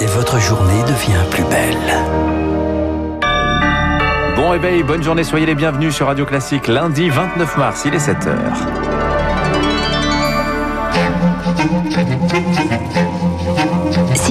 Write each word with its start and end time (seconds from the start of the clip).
et 0.00 0.06
votre 0.06 0.38
journée 0.38 0.82
devient 0.82 1.24
plus 1.30 1.44
belle. 1.44 1.76
Bon 4.36 4.50
réveil, 4.50 4.82
bonne 4.82 5.02
journée, 5.02 5.24
soyez 5.24 5.46
les 5.46 5.54
bienvenus 5.54 5.94
sur 5.94 6.06
Radio 6.06 6.24
Classique 6.24 6.68
lundi 6.68 7.08
29 7.08 7.56
mars, 7.56 7.84
il 7.84 7.94
est 7.94 7.98
7h. 7.98 8.34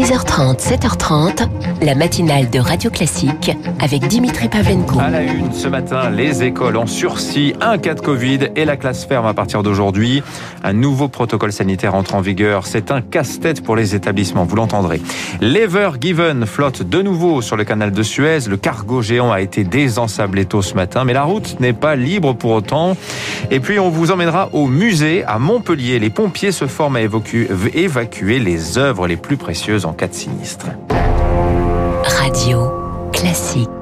6h30, 0.08 0.62
7h30, 0.62 1.50
la 1.82 1.94
matinale 1.94 2.50
de 2.50 2.60
Radio 2.60 2.90
Classique 2.90 3.52
avec 3.82 4.08
Dimitri 4.08 4.48
Pavlenko. 4.48 5.02
À 5.02 5.10
la 5.10 5.22
une 5.22 5.52
ce 5.52 5.68
matin, 5.68 6.10
les 6.10 6.44
écoles 6.44 6.78
en 6.78 6.88
sursis, 6.88 7.54
un 7.60 7.78
cas 7.78 7.94
de 7.94 8.00
Covid 8.00 8.40
et 8.56 8.64
la 8.64 8.78
classe 8.78 9.04
ferme 9.04 9.26
à 9.26 9.34
partir 9.34 9.64
d'aujourd'hui. 9.64 10.24
Un 10.64 10.72
nouveau 10.72 11.10
protocole 11.10 11.52
sanitaire 11.52 11.94
entre 11.94 12.16
en 12.16 12.22
vigueur. 12.22 12.68
C'est 12.68 12.90
un 12.90 13.02
casse-tête 13.02 13.62
pour 13.62 13.76
les 13.76 13.96
établissements, 13.96 14.46
vous 14.46 14.56
l'entendrez. 14.56 15.02
L'Ever 15.42 15.90
Given 16.00 16.46
flotte 16.46 16.84
de 16.84 17.02
nouveau 17.02 17.42
sur 17.42 17.58
le 17.58 17.66
canal 17.66 17.92
de 17.92 18.02
Suez. 18.02 18.48
Le 18.48 18.56
cargo 18.56 19.02
géant 19.02 19.34
a 19.34 19.42
été 19.42 19.66
désensablé 19.66 20.46
tôt 20.46 20.62
ce 20.62 20.76
matin, 20.76 21.04
mais 21.04 21.12
la 21.12 21.24
route 21.24 21.60
n'est 21.60 21.74
pas 21.74 21.98
libre 21.98 22.32
pour 22.32 22.52
autant. 22.52 22.96
Et 23.52 23.60
puis 23.60 23.78
on 23.78 23.90
vous 23.90 24.12
emmènera 24.12 24.52
au 24.54 24.68
musée 24.68 25.26
à 25.26 25.38
Montpellier. 25.38 26.00
Les 26.00 26.10
pompiers 26.10 26.54
se 26.54 26.66
forment 26.66 26.96
à 26.96 27.02
évacuer 27.02 28.40
les 28.40 28.78
œuvres 28.78 29.06
les 29.06 29.18
plus 29.18 29.36
précieuses 29.36 29.84
en 29.86 29.97
cas 29.98 30.08
de 30.08 30.14
sinistre. 30.14 30.68
Radio 32.20 32.72
classique. 33.12 33.77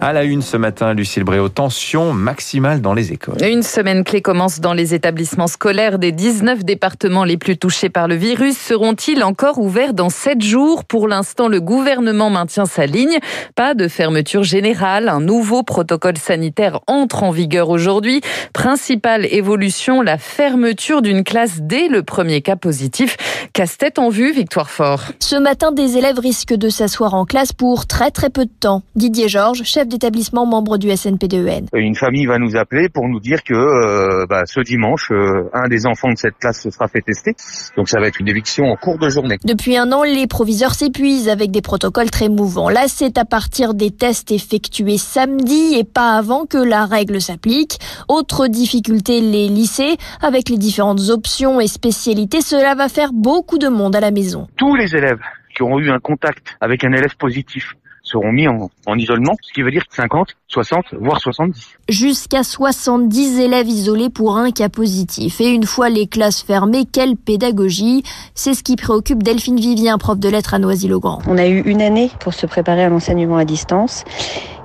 À 0.00 0.12
la 0.12 0.22
une 0.22 0.42
ce 0.42 0.56
matin, 0.56 0.94
Lucille 0.94 1.24
Bréau, 1.24 1.48
tension 1.48 2.12
maximale 2.12 2.80
dans 2.80 2.94
les 2.94 3.12
écoles. 3.12 3.42
Une 3.42 3.64
semaine 3.64 4.04
clé 4.04 4.22
commence 4.22 4.60
dans 4.60 4.72
les 4.72 4.94
établissements 4.94 5.48
scolaires 5.48 5.98
des 5.98 6.12
19 6.12 6.64
départements 6.64 7.24
les 7.24 7.36
plus 7.36 7.56
touchés 7.58 7.88
par 7.88 8.06
le 8.06 8.14
virus. 8.14 8.56
Seront-ils 8.56 9.24
encore 9.24 9.58
ouverts 9.58 9.94
dans 9.94 10.08
7 10.08 10.40
jours? 10.40 10.84
Pour 10.84 11.08
l'instant, 11.08 11.48
le 11.48 11.60
gouvernement 11.60 12.30
maintient 12.30 12.64
sa 12.64 12.86
ligne. 12.86 13.18
Pas 13.56 13.74
de 13.74 13.88
fermeture 13.88 14.44
générale. 14.44 15.08
Un 15.08 15.20
nouveau 15.20 15.64
protocole 15.64 16.16
sanitaire 16.16 16.78
entre 16.86 17.24
en 17.24 17.32
vigueur 17.32 17.68
aujourd'hui. 17.68 18.20
Principale 18.52 19.26
évolution, 19.26 20.00
la 20.00 20.16
fermeture 20.16 21.02
d'une 21.02 21.24
classe 21.24 21.58
dès 21.60 21.88
le 21.88 22.04
premier 22.04 22.40
cas 22.40 22.56
positif. 22.56 23.16
Casse-tête 23.52 23.98
en 23.98 24.10
vue, 24.10 24.30
Victoire 24.30 24.70
Fort. 24.70 25.02
Ce 25.18 25.34
matin, 25.34 25.72
des 25.72 25.96
élèves 25.96 26.20
risquent 26.20 26.54
de 26.54 26.68
s'asseoir 26.68 27.14
en 27.14 27.24
classe 27.24 27.52
pour 27.52 27.88
très 27.88 28.12
très 28.12 28.30
peu 28.30 28.44
de 28.44 28.52
temps. 28.60 28.82
Didier 28.94 29.28
Georges, 29.28 29.64
chef 29.64 29.87
d'établissement 29.88 30.46
membre 30.46 30.78
du 30.78 30.88
SNP2N. 30.88 31.68
Une 31.74 31.94
famille 31.94 32.26
va 32.26 32.38
nous 32.38 32.56
appeler 32.56 32.88
pour 32.88 33.08
nous 33.08 33.20
dire 33.20 33.42
que 33.42 33.54
euh, 33.54 34.26
bah, 34.28 34.42
ce 34.46 34.60
dimanche, 34.60 35.10
euh, 35.10 35.50
un 35.52 35.68
des 35.68 35.86
enfants 35.86 36.10
de 36.10 36.16
cette 36.16 36.38
classe 36.38 36.62
se 36.62 36.70
sera 36.70 36.88
fait 36.88 37.00
tester. 37.00 37.34
Donc 37.76 37.88
ça 37.88 38.00
va 38.00 38.06
être 38.06 38.20
une 38.20 38.28
éviction 38.28 38.66
en 38.66 38.76
cours 38.76 38.98
de 38.98 39.08
journée. 39.08 39.36
Depuis 39.44 39.76
un 39.76 39.90
an, 39.92 40.02
les 40.02 40.26
proviseurs 40.26 40.74
s'épuisent 40.74 41.28
avec 41.28 41.50
des 41.50 41.62
protocoles 41.62 42.10
très 42.10 42.28
mouvants. 42.28 42.68
Là, 42.68 42.84
c'est 42.86 43.18
à 43.18 43.24
partir 43.24 43.74
des 43.74 43.90
tests 43.90 44.30
effectués 44.30 44.98
samedi 44.98 45.74
et 45.76 45.84
pas 45.84 46.16
avant 46.16 46.46
que 46.46 46.58
la 46.58 46.86
règle 46.86 47.20
s'applique. 47.20 47.78
Autre 48.08 48.46
difficulté, 48.46 49.20
les 49.20 49.48
lycées. 49.48 49.96
Avec 50.20 50.48
les 50.48 50.58
différentes 50.58 51.08
options 51.08 51.60
et 51.60 51.68
spécialités, 51.68 52.40
cela 52.40 52.74
va 52.74 52.88
faire 52.88 53.12
beaucoup 53.12 53.58
de 53.58 53.68
monde 53.68 53.96
à 53.96 54.00
la 54.00 54.10
maison. 54.10 54.46
Tous 54.56 54.76
les 54.76 54.94
élèves 54.94 55.20
qui 55.54 55.62
auront 55.62 55.78
eu 55.78 55.90
un 55.90 55.98
contact 55.98 56.56
avec 56.60 56.84
un 56.84 56.92
élève 56.92 57.16
positif 57.16 57.74
seront 58.08 58.32
mis 58.32 58.48
en, 58.48 58.70
isolement, 58.96 59.34
ce 59.42 59.52
qui 59.52 59.62
veut 59.62 59.70
dire 59.70 59.84
50, 59.90 60.36
60, 60.48 60.86
voire 61.00 61.20
70. 61.20 61.78
Jusqu'à 61.88 62.42
70 62.42 63.38
élèves 63.40 63.68
isolés 63.68 64.10
pour 64.10 64.36
un 64.36 64.50
cas 64.50 64.68
positif. 64.68 65.40
Et 65.40 65.48
une 65.48 65.64
fois 65.64 65.88
les 65.88 66.06
classes 66.06 66.42
fermées, 66.42 66.84
quelle 66.90 67.16
pédagogie? 67.16 68.02
C'est 68.34 68.54
ce 68.54 68.62
qui 68.62 68.76
préoccupe 68.76 69.22
Delphine 69.22 69.60
Vivien, 69.60 69.98
prof 69.98 70.18
de 70.18 70.28
lettres 70.28 70.54
à 70.54 70.58
Noisy-le-Grand. 70.58 71.20
On 71.26 71.38
a 71.38 71.46
eu 71.46 71.60
une 71.60 71.82
année 71.82 72.10
pour 72.20 72.34
se 72.34 72.46
préparer 72.46 72.84
à 72.84 72.88
l'enseignement 72.88 73.36
à 73.36 73.44
distance 73.44 74.04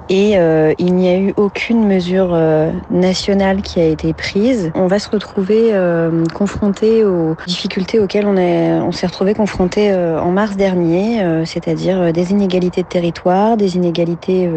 et 0.09 0.38
euh, 0.38 0.73
il 0.80 0.96
n'y 0.96 1.09
a 1.09 1.18
eu 1.18 1.34
aucune 1.38 1.88
mesure 1.88 2.32
euh, 2.34 2.72
nationale 2.91 3.62
qui 3.62 3.80
a 3.80 3.86
été 3.86 4.14
prise. 4.14 4.72
On 4.75 4.88
va 4.88 5.00
se 5.00 5.09
retrouver 5.09 5.69
euh, 5.74 6.24
confronté 6.34 7.06
aux 7.06 7.36
difficultés 7.47 8.00
auxquelles 8.00 8.25
on 8.25 8.38
est, 8.38 8.74
on 8.74 8.92
s'est 8.92 9.08
retrouvé 9.08 9.34
confronté 9.34 9.92
euh, 9.92 10.19
en 10.19 10.31
mars 10.31 10.56
dernier, 10.56 11.22
euh, 11.22 11.46
c'est-à-dire 11.46 12.12
des 12.12 12.31
inégalités 12.31 12.84
de 12.84 12.88
territoire, 12.88 13.58
des 13.58 13.75
inégalités 13.75 14.47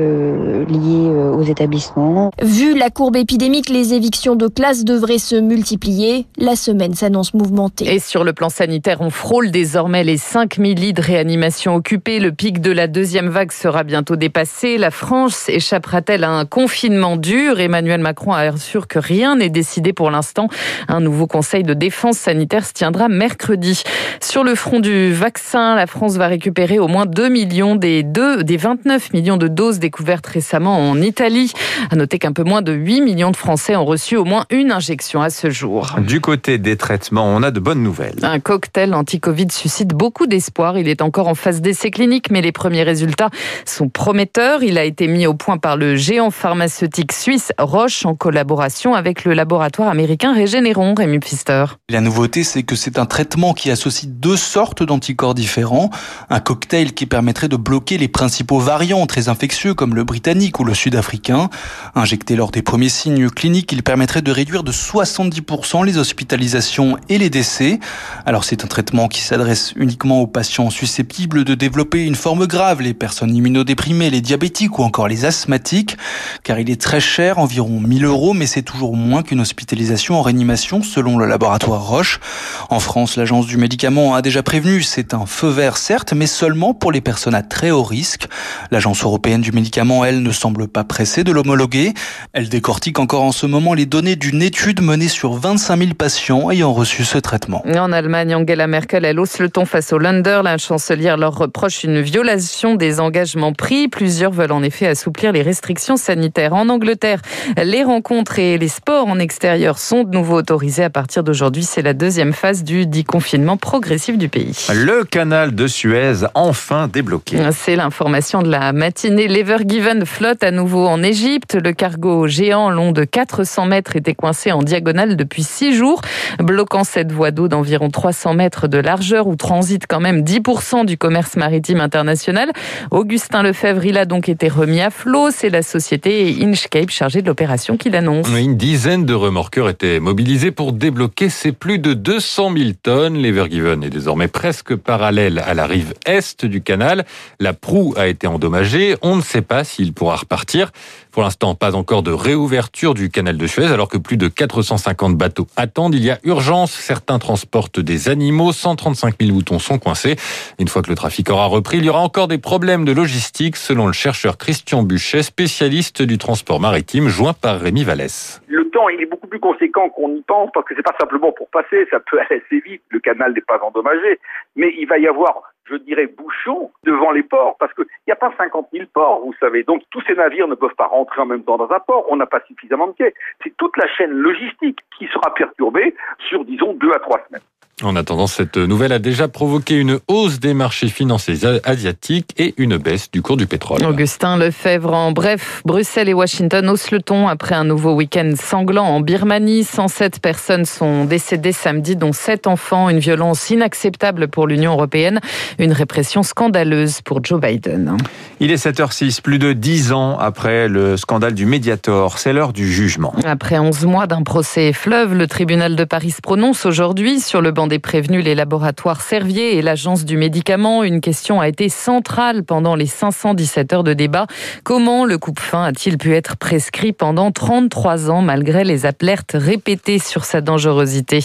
liées 0.68 1.10
aux 1.10 1.42
établissements. 1.42 2.30
Vu 2.42 2.76
la 2.76 2.90
courbe 2.90 3.16
épidémique, 3.16 3.68
les 3.68 3.94
évictions 3.94 4.36
de 4.36 4.48
classe 4.48 4.84
devraient 4.84 5.18
se 5.18 5.36
multiplier. 5.36 6.26
La 6.38 6.56
semaine 6.56 6.94
s'annonce 6.94 7.34
mouvementée. 7.34 7.92
Et 7.92 7.98
sur 7.98 8.24
le 8.24 8.32
plan 8.32 8.48
sanitaire, 8.48 8.98
on 9.00 9.10
frôle 9.10 9.50
désormais 9.50 10.04
les 10.04 10.16
5000 10.16 10.78
lits 10.78 10.92
de 10.92 11.02
réanimation 11.02 11.74
occupés. 11.74 12.18
Le 12.18 12.32
pic 12.32 12.60
de 12.60 12.72
la 12.72 12.86
deuxième 12.86 13.28
vague 13.28 13.52
sera 13.52 13.84
bientôt 13.84 14.16
dépassé. 14.16 14.78
La 14.78 14.90
France 14.90 15.35
échappera-t-elle 15.48 16.24
à 16.24 16.30
un 16.30 16.44
confinement 16.44 17.16
dur? 17.16 17.60
Emmanuel 17.60 18.00
Macron 18.00 18.32
assure 18.32 18.88
que 18.88 18.98
rien 18.98 19.36
n'est 19.36 19.50
décidé 19.50 19.92
pour 19.92 20.10
l'instant. 20.10 20.48
Un 20.88 21.00
nouveau 21.00 21.26
conseil 21.26 21.62
de 21.62 21.74
défense 21.74 22.18
sanitaire 22.18 22.64
se 22.64 22.72
tiendra 22.72 23.08
mercredi. 23.08 23.82
Sur 24.20 24.44
le 24.44 24.54
front 24.54 24.80
du 24.80 25.12
vaccin, 25.12 25.74
la 25.74 25.86
France 25.86 26.16
va 26.16 26.26
récupérer 26.26 26.78
au 26.78 26.88
moins 26.88 27.06
2 27.06 27.28
millions 27.28 27.76
des, 27.76 28.02
2, 28.02 28.44
des 28.44 28.56
29 28.56 29.12
millions 29.12 29.36
de 29.36 29.48
doses 29.48 29.78
découvertes 29.78 30.26
récemment 30.26 30.90
en 30.90 31.00
Italie. 31.00 31.52
À 31.90 31.96
noter 31.96 32.18
qu'un 32.18 32.32
peu 32.32 32.44
moins 32.44 32.62
de 32.62 32.72
8 32.72 33.00
millions 33.00 33.30
de 33.30 33.36
Français 33.36 33.76
ont 33.76 33.84
reçu 33.84 34.16
au 34.16 34.24
moins 34.24 34.44
une 34.50 34.72
injection 34.72 35.22
à 35.22 35.30
ce 35.30 35.50
jour. 35.50 35.96
Du 35.98 36.20
côté 36.20 36.58
des 36.58 36.76
traitements, 36.76 37.26
on 37.26 37.42
a 37.42 37.50
de 37.50 37.60
bonnes 37.60 37.82
nouvelles. 37.82 38.18
Un 38.22 38.40
cocktail 38.40 38.94
anti-Covid 38.94 39.48
suscite 39.50 39.88
beaucoup 39.88 40.26
d'espoir. 40.26 40.78
Il 40.78 40.88
est 40.88 41.02
encore 41.02 41.28
en 41.28 41.34
phase 41.34 41.60
d'essai 41.60 41.90
clinique, 41.90 42.30
mais 42.30 42.42
les 42.42 42.52
premiers 42.52 42.82
résultats 42.82 43.30
sont 43.64 43.88
prometteurs. 43.88 44.62
Il 44.62 44.78
a 44.78 44.84
été 44.84 45.08
mis 45.08 45.25
au 45.26 45.34
point 45.34 45.58
par 45.58 45.76
le 45.76 45.96
géant 45.96 46.30
pharmaceutique 46.30 47.12
suisse 47.12 47.52
Roche 47.58 48.04
en 48.06 48.14
collaboration 48.14 48.94
avec 48.94 49.24
le 49.24 49.34
laboratoire 49.34 49.88
américain 49.88 50.34
Régénéron, 50.34 50.94
Rémi 50.94 51.18
Pfister. 51.18 51.64
La 51.88 52.00
nouveauté, 52.00 52.44
c'est 52.44 52.62
que 52.62 52.76
c'est 52.76 52.98
un 52.98 53.06
traitement 53.06 53.54
qui 53.54 53.70
associe 53.70 54.10
deux 54.10 54.36
sortes 54.36 54.82
d'anticorps 54.82 55.34
différents. 55.34 55.90
Un 56.30 56.40
cocktail 56.40 56.92
qui 56.92 57.06
permettrait 57.06 57.48
de 57.48 57.56
bloquer 57.56 57.98
les 57.98 58.08
principaux 58.08 58.58
variants 58.58 59.06
très 59.06 59.28
infectieux 59.28 59.74
comme 59.74 59.94
le 59.94 60.04
britannique 60.04 60.60
ou 60.60 60.64
le 60.64 60.74
sud-africain. 60.74 61.48
Injecté 61.94 62.36
lors 62.36 62.50
des 62.50 62.62
premiers 62.62 62.88
signes 62.88 63.30
cliniques, 63.30 63.72
il 63.72 63.82
permettrait 63.82 64.22
de 64.22 64.30
réduire 64.30 64.62
de 64.62 64.72
70% 64.72 65.84
les 65.84 65.98
hospitalisations 65.98 66.96
et 67.08 67.18
les 67.18 67.30
décès. 67.30 67.80
Alors 68.24 68.44
c'est 68.44 68.64
un 68.64 68.68
traitement 68.68 69.08
qui 69.08 69.20
s'adresse 69.20 69.72
uniquement 69.76 70.20
aux 70.20 70.26
patients 70.26 70.70
susceptibles 70.70 71.44
de 71.44 71.54
développer 71.54 72.04
une 72.04 72.14
forme 72.14 72.46
grave, 72.46 72.82
les 72.82 72.94
personnes 72.94 73.34
immunodéprimées, 73.34 74.10
les 74.10 74.20
diabétiques 74.20 74.78
ou 74.78 74.82
encore 74.82 75.08
les 75.08 75.15
asthmatiques, 75.24 75.96
car 76.42 76.58
il 76.58 76.70
est 76.70 76.80
très 76.80 77.00
cher, 77.00 77.38
environ 77.38 77.80
1000 77.80 78.04
euros, 78.04 78.34
mais 78.34 78.46
c'est 78.46 78.62
toujours 78.62 78.96
moins 78.96 79.22
qu'une 79.22 79.40
hospitalisation 79.40 80.18
en 80.18 80.22
réanimation, 80.22 80.82
selon 80.82 81.18
le 81.18 81.26
laboratoire 81.26 81.86
Roche. 81.86 82.20
En 82.68 82.80
France, 82.80 83.16
l'agence 83.16 83.46
du 83.46 83.56
médicament 83.56 84.14
a 84.14 84.22
déjà 84.22 84.42
prévenu, 84.42 84.82
c'est 84.82 85.14
un 85.14 85.26
feu 85.26 85.48
vert 85.48 85.76
certes, 85.76 86.12
mais 86.12 86.26
seulement 86.26 86.74
pour 86.74 86.92
les 86.92 87.00
personnes 87.00 87.34
à 87.34 87.42
très 87.42 87.70
haut 87.70 87.82
risque. 87.82 88.28
L'agence 88.70 89.02
européenne 89.04 89.40
du 89.40 89.52
médicament, 89.52 90.04
elle, 90.04 90.22
ne 90.22 90.32
semble 90.32 90.68
pas 90.68 90.84
pressée 90.84 91.24
de 91.24 91.32
l'homologuer. 91.32 91.94
Elle 92.32 92.48
décortique 92.48 92.98
encore 92.98 93.22
en 93.22 93.32
ce 93.32 93.46
moment 93.46 93.74
les 93.74 93.86
données 93.86 94.16
d'une 94.16 94.42
étude 94.42 94.82
menée 94.82 95.08
sur 95.08 95.32
25 95.34 95.78
000 95.78 95.94
patients 95.94 96.50
ayant 96.50 96.72
reçu 96.72 97.04
ce 97.04 97.18
traitement. 97.18 97.62
En 97.66 97.92
Allemagne, 97.92 98.34
Angela 98.34 98.66
Merkel, 98.66 99.04
elle 99.04 99.20
hausse 99.20 99.38
le 99.38 99.48
ton 99.48 99.64
face 99.64 99.92
au 99.92 99.98
Länder. 99.98 100.40
La 100.44 100.58
chancelière 100.58 101.16
leur 101.16 101.36
reproche 101.36 101.84
une 101.84 102.00
violation 102.00 102.74
des 102.74 103.00
engagements 103.00 103.52
pris. 103.52 103.88
Plusieurs 103.88 104.32
veulent 104.32 104.52
en 104.52 104.62
effet 104.62 104.86
assouplir 104.86 105.05
assouplir 105.06 105.30
les 105.30 105.42
restrictions 105.42 105.96
sanitaires. 105.96 106.52
En 106.52 106.68
Angleterre, 106.68 107.20
les 107.62 107.84
rencontres 107.84 108.40
et 108.40 108.58
les 108.58 108.66
sports 108.66 109.06
en 109.06 109.20
extérieur 109.20 109.78
sont 109.78 110.02
de 110.02 110.10
nouveau 110.10 110.34
autorisés 110.38 110.82
à 110.82 110.90
partir 110.90 111.22
d'aujourd'hui. 111.22 111.62
C'est 111.62 111.82
la 111.82 111.92
deuxième 111.92 112.32
phase 112.32 112.64
du 112.64 112.86
déconfinement 112.86 113.56
progressif 113.56 114.18
du 114.18 114.28
pays. 114.28 114.66
Le 114.74 115.04
canal 115.04 115.54
de 115.54 115.68
Suez 115.68 116.26
enfin 116.34 116.88
débloqué. 116.88 117.38
C'est 117.52 117.76
l'information 117.76 118.42
de 118.42 118.50
la 118.50 118.72
matinée. 118.72 119.28
L'Ever 119.28 119.58
Given 119.64 120.04
flotte 120.04 120.42
à 120.42 120.50
nouveau 120.50 120.88
en 120.88 121.00
Égypte. 121.04 121.54
Le 121.54 121.72
cargo 121.72 122.26
géant 122.26 122.68
long 122.68 122.90
de 122.90 123.04
400 123.04 123.66
mètres 123.66 123.94
était 123.94 124.14
coincé 124.14 124.50
en 124.50 124.64
diagonale 124.64 125.14
depuis 125.14 125.44
six 125.44 125.72
jours, 125.72 126.00
bloquant 126.40 126.82
cette 126.82 127.12
voie 127.12 127.30
d'eau 127.30 127.46
d'environ 127.46 127.90
300 127.90 128.34
mètres 128.34 128.66
de 128.66 128.78
largeur 128.78 129.28
où 129.28 129.36
transite 129.36 129.86
quand 129.86 130.00
même 130.00 130.22
10% 130.22 130.84
du 130.84 130.98
commerce 130.98 131.36
maritime 131.36 131.78
international. 131.78 132.50
Augustin 132.90 133.44
Lefebvre, 133.44 133.84
il 133.84 133.98
a 133.98 134.04
donc 134.04 134.28
été 134.28 134.48
remis 134.48 134.80
à 134.80 134.90
flot. 134.96 135.30
C'est 135.30 135.50
la 135.50 135.62
société 135.62 136.36
Inchcape 136.40 136.90
chargée 136.90 137.22
de 137.22 137.26
l'opération 137.26 137.76
qui 137.76 137.90
l'annonce. 137.90 138.26
Une 138.28 138.56
dizaine 138.56 139.04
de 139.04 139.14
remorqueurs 139.14 139.68
étaient 139.68 140.00
mobilisés 140.00 140.50
pour 140.50 140.72
débloquer 140.72 141.28
ces 141.28 141.52
plus 141.52 141.78
de 141.78 141.92
200 141.92 142.52
000 142.56 142.70
tonnes. 142.82 143.18
L'Evergiven 143.18 143.84
est 143.84 143.90
désormais 143.90 144.28
presque 144.28 144.74
parallèle 144.74 145.38
à 145.38 145.54
la 145.54 145.66
rive 145.66 145.94
est 146.06 146.44
du 146.44 146.62
canal. 146.62 147.04
La 147.38 147.52
proue 147.52 147.94
a 147.96 148.06
été 148.08 148.26
endommagée. 148.26 148.96
On 149.02 149.16
ne 149.16 149.22
sait 149.22 149.42
pas 149.42 149.64
s'il 149.64 149.92
pourra 149.92 150.16
repartir. 150.16 150.72
Pour 151.10 151.22
l'instant, 151.22 151.54
pas 151.54 151.74
encore 151.74 152.02
de 152.02 152.12
réouverture 152.12 152.94
du 152.94 153.10
canal 153.10 153.36
de 153.36 153.46
Suez, 153.46 153.66
alors 153.66 153.88
que 153.88 153.98
plus 153.98 154.16
de 154.16 154.28
450 154.28 155.16
bateaux 155.16 155.46
attendent. 155.56 155.94
Il 155.94 156.04
y 156.04 156.10
a 156.10 156.18
urgence. 156.24 156.72
Certains 156.72 157.18
transportent 157.18 157.80
des 157.80 158.08
animaux. 158.08 158.52
135 158.52 159.14
000 159.20 159.32
moutons 159.32 159.58
sont 159.58 159.78
coincés. 159.78 160.16
Une 160.58 160.68
fois 160.68 160.82
que 160.82 160.90
le 160.90 160.96
trafic 160.96 161.30
aura 161.30 161.46
repris, 161.46 161.78
il 161.78 161.84
y 161.84 161.88
aura 161.88 162.00
encore 162.00 162.28
des 162.28 162.38
problèmes 162.38 162.84
de 162.84 162.92
logistique, 162.92 163.56
selon 163.56 163.86
le 163.86 163.92
chercheur 163.92 164.36
Christian 164.36 164.82
Buchet, 164.86 165.22
spécialiste 165.22 166.02
du 166.02 166.18
transport 166.18 166.60
maritime, 166.60 167.08
joint 167.08 167.34
par 167.34 167.60
Rémi 167.60 167.84
Vallès. 167.84 168.40
Le 168.48 168.68
temps, 168.70 168.88
il 168.88 169.02
est 169.02 169.06
beaucoup 169.06 169.26
plus 169.26 169.40
conséquent 169.40 169.88
qu'on 169.90 170.14
y 170.14 170.22
pense, 170.22 170.50
parce 170.54 170.66
que 170.66 170.74
c'est 170.74 170.82
pas 170.82 170.96
simplement 170.98 171.32
pour 171.32 171.48
passer, 171.48 171.86
ça 171.90 172.00
peut 172.00 172.18
aller 172.18 172.42
assez 172.46 172.60
vite. 172.60 172.82
Le 172.90 173.00
canal 173.00 173.32
n'est 173.34 173.40
pas 173.40 173.60
endommagé, 173.62 174.18
mais 174.54 174.72
il 174.78 174.86
va 174.86 174.98
y 174.98 175.06
avoir 175.06 175.42
je 175.68 175.76
dirais, 175.76 176.06
bouchon 176.06 176.70
devant 176.84 177.10
les 177.10 177.22
ports, 177.22 177.56
parce 177.58 177.72
qu'il 177.74 177.86
n'y 178.06 178.12
a 178.12 178.16
pas 178.16 178.32
50 178.36 178.68
000 178.72 178.84
ports, 178.92 179.20
vous 179.24 179.34
savez. 179.40 179.64
Donc 179.64 179.82
tous 179.90 180.02
ces 180.06 180.14
navires 180.14 180.48
ne 180.48 180.54
peuvent 180.54 180.74
pas 180.76 180.86
rentrer 180.86 181.20
en 181.20 181.26
même 181.26 181.42
temps 181.42 181.56
dans 181.56 181.70
un 181.70 181.80
port, 181.80 182.06
on 182.08 182.16
n'a 182.16 182.26
pas 182.26 182.40
suffisamment 182.46 182.88
de 182.88 182.92
quais. 182.92 183.14
C'est 183.42 183.56
toute 183.56 183.76
la 183.76 183.88
chaîne 183.88 184.12
logistique 184.12 184.78
qui 184.96 185.06
sera 185.06 185.34
perturbée 185.34 185.94
sur, 186.28 186.44
disons, 186.44 186.74
deux 186.74 186.92
à 186.92 186.98
trois 187.00 187.20
semaines. 187.26 187.42
En 187.84 187.94
attendant, 187.94 188.26
cette 188.26 188.56
nouvelle 188.56 188.92
a 188.92 188.98
déjà 188.98 189.28
provoqué 189.28 189.74
une 189.74 189.98
hausse 190.08 190.40
des 190.40 190.54
marchés 190.54 190.88
financiers 190.88 191.36
asiatiques 191.62 192.32
et 192.38 192.54
une 192.56 192.78
baisse 192.78 193.10
du 193.10 193.20
cours 193.20 193.36
du 193.36 193.46
pétrole. 193.46 193.84
Augustin 193.84 194.38
Lefebvre, 194.38 194.94
en 194.94 195.12
bref, 195.12 195.60
Bruxelles 195.66 196.08
et 196.08 196.14
Washington 196.14 196.70
haussent 196.70 196.90
le 196.90 197.02
ton 197.02 197.28
après 197.28 197.54
un 197.54 197.64
nouveau 197.64 197.92
week-end 197.92 198.32
sanglant 198.34 198.86
en 198.86 199.00
Birmanie. 199.02 199.62
107 199.62 200.20
personnes 200.20 200.64
sont 200.64 201.04
décédées 201.04 201.52
samedi, 201.52 201.96
dont 201.96 202.14
7 202.14 202.46
enfants. 202.46 202.88
Une 202.88 202.98
violence 202.98 203.50
inacceptable 203.50 204.28
pour 204.28 204.46
l'Union 204.46 204.72
européenne. 204.72 205.20
Une 205.58 205.72
répression 205.72 206.22
scandaleuse 206.22 207.02
pour 207.02 207.22
Joe 207.22 207.38
Biden. 207.38 207.98
Il 208.40 208.52
est 208.52 208.64
7h06, 208.64 209.20
plus 209.20 209.38
de 209.38 209.52
10 209.52 209.92
ans 209.92 210.16
après 210.18 210.68
le 210.68 210.96
scandale 210.96 211.34
du 211.34 211.44
Mediator. 211.44 212.16
C'est 212.16 212.32
l'heure 212.32 212.54
du 212.54 212.72
jugement. 212.72 213.14
Après 213.26 213.58
11 213.58 213.84
mois 213.84 214.06
d'un 214.06 214.22
procès 214.22 214.72
fleuve, 214.72 215.12
le 215.12 215.26
tribunal 215.26 215.76
de 215.76 215.84
Paris 215.84 216.12
se 216.12 216.22
prononce 216.22 216.64
aujourd'hui 216.64 217.20
sur 217.20 217.42
le 217.42 217.50
banc 217.50 217.65
des 217.66 217.78
prévenus, 217.78 218.24
les 218.24 218.34
laboratoires 218.34 219.00
Servier 219.00 219.56
et 219.56 219.62
l'Agence 219.62 220.04
du 220.04 220.16
médicament. 220.16 220.84
Une 220.84 221.00
question 221.00 221.40
a 221.40 221.48
été 221.48 221.68
centrale 221.68 222.44
pendant 222.44 222.74
les 222.74 222.86
517 222.86 223.72
heures 223.72 223.84
de 223.84 223.92
débat. 223.92 224.26
Comment 224.64 225.04
le 225.04 225.18
coupe-fin 225.18 225.64
a-t-il 225.64 225.98
pu 225.98 226.14
être 226.14 226.36
prescrit 226.36 226.92
pendant 226.92 227.30
33 227.30 228.10
ans 228.10 228.22
malgré 228.22 228.64
les 228.64 228.86
alertes 228.86 229.32
répétées 229.34 229.98
sur 229.98 230.24
sa 230.24 230.40
dangerosité? 230.40 231.20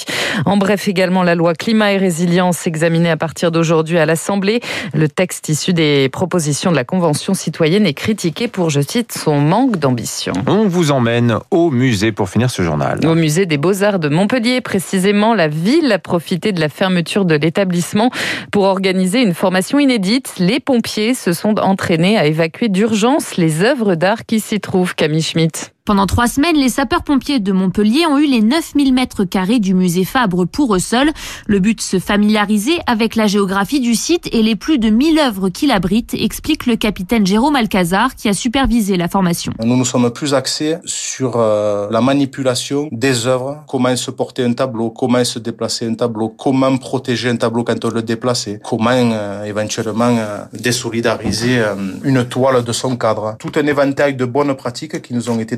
En 0.45 0.57
bref, 0.57 0.87
également 0.87 1.23
la 1.23 1.35
loi 1.35 1.53
climat 1.53 1.93
et 1.93 1.97
résilience 1.97 2.65
examinée 2.67 3.09
à 3.09 3.17
partir 3.17 3.51
d'aujourd'hui 3.51 3.97
à 3.97 4.05
l'Assemblée. 4.05 4.61
Le 4.93 5.07
texte 5.07 5.49
issu 5.49 5.73
des 5.73 6.09
propositions 6.09 6.71
de 6.71 6.75
la 6.75 6.83
Convention 6.83 7.33
citoyenne 7.33 7.85
est 7.85 7.93
critiqué 7.93 8.47
pour, 8.47 8.69
je 8.69 8.81
cite, 8.81 9.11
son 9.11 9.39
manque 9.39 9.77
d'ambition. 9.77 10.33
On 10.47 10.67
vous 10.67 10.91
emmène 10.91 11.37
au 11.51 11.69
musée 11.69 12.11
pour 12.11 12.29
finir 12.29 12.49
ce 12.49 12.61
journal. 12.63 12.99
Au 13.05 13.15
musée 13.15 13.45
des 13.45 13.57
Beaux-Arts 13.57 13.99
de 13.99 14.09
Montpellier, 14.09 14.61
précisément, 14.61 15.33
la 15.35 15.47
ville 15.47 15.91
a 15.91 15.99
profité 15.99 16.30
de 16.37 16.59
la 16.59 16.69
fermeture 16.69 17.25
de 17.25 17.35
l'établissement 17.35 18.09
pour 18.51 18.63
organiser 18.63 19.21
une 19.21 19.33
formation 19.33 19.79
inédite. 19.79 20.35
Les 20.39 20.59
pompiers 20.59 21.13
se 21.13 21.33
sont 21.33 21.59
entraînés 21.59 22.17
à 22.17 22.25
évacuer 22.25 22.69
d'urgence 22.69 23.37
les 23.37 23.61
œuvres 23.63 23.95
d'art 23.95 24.25
qui 24.25 24.39
s'y 24.39 24.59
trouvent. 24.59 24.95
Camille 24.95 25.21
Schmitt. 25.21 25.73
Pendant 25.91 26.05
trois 26.05 26.27
semaines, 26.27 26.55
les 26.55 26.69
sapeurs-pompiers 26.69 27.41
de 27.41 27.51
Montpellier 27.51 28.05
ont 28.05 28.17
eu 28.17 28.25
les 28.25 28.41
9000 28.41 28.93
mètres 28.93 29.25
carrés 29.25 29.59
du 29.59 29.73
musée 29.73 30.05
Fabre 30.05 30.45
pour 30.45 30.73
eux 30.73 30.79
seuls. 30.79 31.11
Le 31.47 31.59
but, 31.59 31.81
se 31.81 31.99
familiariser 31.99 32.79
avec 32.87 33.17
la 33.17 33.27
géographie 33.27 33.81
du 33.81 33.93
site 33.93 34.29
et 34.31 34.41
les 34.41 34.55
plus 34.55 34.79
de 34.79 34.89
1000 34.89 35.19
œuvres 35.19 35.49
qu'il 35.49 35.69
abrite, 35.69 36.13
explique 36.13 36.65
le 36.65 36.77
capitaine 36.77 37.27
Jérôme 37.27 37.57
Alcazar 37.57 38.15
qui 38.15 38.29
a 38.29 38.33
supervisé 38.33 38.95
la 38.95 39.09
formation. 39.09 39.51
Nous 39.61 39.75
nous 39.75 39.83
sommes 39.83 40.09
plus 40.11 40.33
axés 40.33 40.77
sur 40.85 41.33
euh, 41.35 41.89
la 41.91 41.99
manipulation 41.99 42.87
des 42.93 43.27
œuvres, 43.27 43.61
comment 43.67 43.93
se 43.97 44.11
porter 44.11 44.45
un 44.45 44.53
tableau, 44.53 44.91
comment 44.91 45.25
se 45.25 45.39
déplacer 45.39 45.89
un 45.89 45.95
tableau, 45.95 46.29
comment 46.29 46.77
protéger 46.77 47.27
un 47.27 47.35
tableau 47.35 47.65
quand 47.65 47.83
on 47.83 47.89
le 47.89 48.01
déplace, 48.01 48.47
comment 48.63 48.91
euh, 48.91 49.43
éventuellement 49.43 50.15
euh, 50.17 50.45
désolidariser 50.53 51.61
une 52.05 52.23
toile 52.23 52.63
de 52.63 52.71
son 52.71 52.95
cadre. 52.95 53.35
Tout 53.39 53.51
un 53.55 53.67
éventail 53.67 54.15
de 54.15 54.23
bonnes 54.23 54.55
pratiques 54.55 55.01
qui 55.01 55.13
nous 55.13 55.29
ont 55.29 55.37
été 55.37 55.57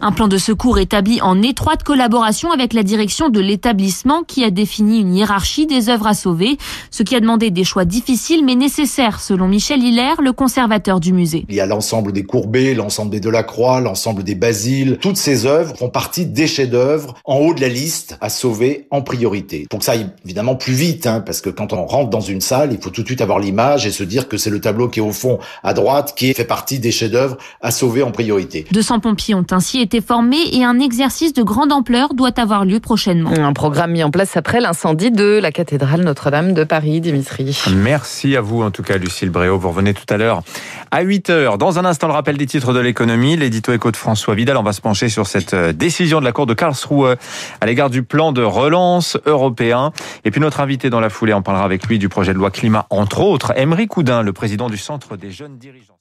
un 0.00 0.12
plan 0.12 0.28
de 0.28 0.38
secours 0.38 0.78
établi 0.78 1.20
en 1.20 1.42
étroite 1.42 1.82
collaboration 1.82 2.52
avec 2.52 2.72
la 2.72 2.82
direction 2.82 3.28
de 3.28 3.40
l'établissement 3.40 4.22
qui 4.22 4.44
a 4.44 4.50
défini 4.50 5.00
une 5.00 5.14
hiérarchie 5.14 5.66
des 5.66 5.90
œuvres 5.90 6.06
à 6.06 6.14
sauver, 6.14 6.56
ce 6.90 7.02
qui 7.02 7.14
a 7.14 7.20
demandé 7.20 7.50
des 7.50 7.64
choix 7.64 7.84
difficiles 7.84 8.44
mais 8.44 8.54
nécessaires 8.54 9.20
selon 9.20 9.48
Michel 9.48 9.82
Hilaire, 9.82 10.22
le 10.22 10.32
conservateur 10.32 11.00
du 11.00 11.12
musée. 11.12 11.44
Il 11.48 11.54
y 11.54 11.60
a 11.60 11.66
l'ensemble 11.66 12.12
des 12.12 12.24
courbés, 12.24 12.74
l'ensemble 12.74 13.10
des 13.10 13.20
Delacroix, 13.20 13.80
l'ensemble 13.80 14.24
des 14.24 14.34
Basiles. 14.34 14.98
Toutes 15.00 15.16
ces 15.16 15.44
œuvres 15.44 15.76
font 15.76 15.90
partie 15.90 16.24
des 16.24 16.46
chefs-d'œuvre 16.46 17.14
en 17.24 17.36
haut 17.36 17.52
de 17.52 17.60
la 17.60 17.68
liste 17.68 18.16
à 18.20 18.30
sauver 18.30 18.86
en 18.90 19.02
priorité. 19.02 19.66
Pour 19.68 19.80
que 19.80 19.84
ça 19.84 19.92
aille 19.92 20.08
évidemment 20.24 20.56
plus 20.56 20.72
vite, 20.72 21.06
hein, 21.06 21.20
parce 21.20 21.40
que 21.40 21.50
quand 21.50 21.72
on 21.72 21.84
rentre 21.84 22.10
dans 22.10 22.20
une 22.20 22.40
salle, 22.40 22.72
il 22.72 22.80
faut 22.80 22.90
tout 22.90 23.02
de 23.02 23.06
suite 23.06 23.20
avoir 23.20 23.38
l'image 23.38 23.86
et 23.86 23.90
se 23.90 24.04
dire 24.04 24.28
que 24.28 24.36
c'est 24.36 24.50
le 24.50 24.60
tableau 24.60 24.88
qui 24.88 25.00
est 25.00 25.02
au 25.02 25.12
fond 25.12 25.38
à 25.62 25.74
droite 25.74 26.14
qui 26.16 26.32
fait 26.32 26.44
partie 26.44 26.78
des 26.78 26.90
chefs-d'œuvre 26.90 27.36
à 27.60 27.70
sauver 27.70 28.02
en 28.02 28.10
priorité. 28.10 28.64
200 28.72 29.00
pompiers 29.00 29.34
ont 29.34 29.44
ainsi 29.52 29.80
été 29.80 30.00
formés 30.00 30.42
et 30.52 30.64
un 30.64 30.78
exercice 30.78 31.32
de 31.32 31.42
grande 31.42 31.72
ampleur 31.72 32.14
doit 32.14 32.38
avoir 32.38 32.64
lieu 32.64 32.80
prochainement. 32.80 33.30
Un 33.30 33.52
programme 33.52 33.92
mis 33.92 34.02
en 34.02 34.10
place 34.10 34.36
après 34.36 34.60
l'incendie 34.60 35.10
de 35.10 35.38
la 35.38 35.52
cathédrale 35.52 36.02
Notre-Dame 36.02 36.52
de 36.52 36.64
Paris, 36.64 37.00
Dimitri. 37.00 37.62
Merci 37.76 38.36
à 38.36 38.40
vous 38.40 38.62
en 38.62 38.70
tout 38.70 38.82
cas, 38.82 38.96
Lucille 38.98 39.30
Bréau. 39.30 39.58
Vous 39.58 39.68
revenez 39.68 39.94
tout 39.94 40.06
à 40.08 40.16
l'heure 40.16 40.42
à 40.90 41.02
8 41.02 41.30
h 41.30 41.58
Dans 41.58 41.78
un 41.78 41.84
instant, 41.84 42.06
le 42.06 42.12
rappel 42.12 42.36
des 42.36 42.46
titres 42.46 42.72
de 42.72 42.80
l'économie, 42.80 43.36
l'édito 43.36 43.72
éco 43.72 43.90
de 43.90 43.96
François 43.96 44.34
Vidal. 44.34 44.56
On 44.56 44.62
va 44.62 44.72
se 44.72 44.80
pencher 44.80 45.08
sur 45.08 45.26
cette 45.26 45.54
euh, 45.54 45.72
décision 45.72 46.20
de 46.20 46.24
la 46.24 46.32
Cour 46.32 46.46
de 46.46 46.54
Karlsruhe 46.54 47.16
à 47.60 47.66
l'égard 47.66 47.90
du 47.90 48.02
plan 48.02 48.32
de 48.32 48.42
relance 48.42 49.18
européen. 49.26 49.92
Et 50.24 50.30
puis 50.30 50.40
notre 50.40 50.60
invité 50.60 50.90
dans 50.90 51.00
la 51.00 51.10
foulée, 51.10 51.34
on 51.34 51.42
parlera 51.42 51.64
avec 51.64 51.86
lui 51.86 51.98
du 51.98 52.08
projet 52.08 52.32
de 52.32 52.38
loi 52.38 52.50
climat, 52.50 52.86
entre 52.90 53.20
autres, 53.20 53.52
Emery 53.56 53.86
Coudin, 53.86 54.22
le 54.22 54.32
président 54.32 54.68
du 54.68 54.76
Centre 54.76 55.16
des 55.16 55.30
jeunes 55.30 55.58
dirigeants. 55.58 55.97